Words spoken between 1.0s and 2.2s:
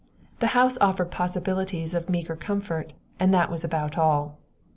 possibilities of